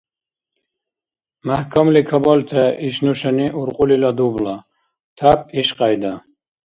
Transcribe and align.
МяхӀкамли 1.45 2.01
кабалтехӀе 2.09 2.65
иш 2.87 2.95
нушани 3.05 3.47
уркьулила 3.59 4.11
дубла. 4.17 4.55
Тяп 5.17 5.39
ишкьяйда. 5.59 6.13